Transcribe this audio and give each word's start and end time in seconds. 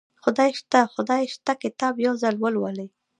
خدای 0.23 0.51
شته 0.59 0.79
خدای 0.93 1.23
شته 1.33 1.53
کتاب 1.63 1.93
یو 2.05 2.13
ځل 2.21 2.35
ولولئ 2.39 2.87